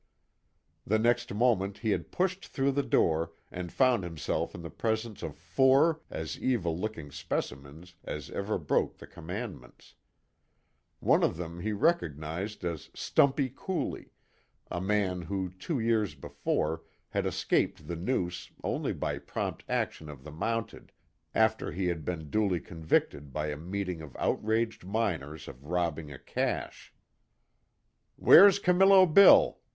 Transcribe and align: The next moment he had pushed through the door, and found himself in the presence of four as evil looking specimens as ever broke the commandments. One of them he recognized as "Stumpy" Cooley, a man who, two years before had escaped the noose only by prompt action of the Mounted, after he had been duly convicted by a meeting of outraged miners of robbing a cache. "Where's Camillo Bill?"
The 0.83 0.97
next 0.97 1.31
moment 1.31 1.77
he 1.77 1.91
had 1.91 2.11
pushed 2.11 2.47
through 2.47 2.71
the 2.71 2.81
door, 2.81 3.33
and 3.51 3.71
found 3.71 4.03
himself 4.03 4.55
in 4.55 4.63
the 4.63 4.71
presence 4.71 5.21
of 5.21 5.35
four 5.35 6.01
as 6.09 6.39
evil 6.39 6.75
looking 6.75 7.11
specimens 7.11 7.93
as 8.03 8.31
ever 8.31 8.57
broke 8.57 8.97
the 8.97 9.05
commandments. 9.05 9.93
One 11.01 11.21
of 11.23 11.37
them 11.37 11.59
he 11.59 11.71
recognized 11.71 12.65
as 12.65 12.89
"Stumpy" 12.95 13.53
Cooley, 13.55 14.09
a 14.71 14.81
man 14.81 15.21
who, 15.21 15.51
two 15.59 15.79
years 15.79 16.15
before 16.15 16.81
had 17.09 17.27
escaped 17.27 17.87
the 17.87 17.95
noose 17.95 18.49
only 18.63 18.93
by 18.93 19.19
prompt 19.19 19.63
action 19.69 20.09
of 20.09 20.23
the 20.23 20.31
Mounted, 20.31 20.91
after 21.35 21.71
he 21.71 21.85
had 21.85 22.03
been 22.03 22.31
duly 22.31 22.59
convicted 22.59 23.31
by 23.31 23.49
a 23.49 23.55
meeting 23.55 24.01
of 24.01 24.15
outraged 24.17 24.83
miners 24.83 25.47
of 25.47 25.63
robbing 25.67 26.11
a 26.11 26.17
cache. 26.17 26.91
"Where's 28.15 28.57
Camillo 28.57 29.05
Bill?" 29.05 29.59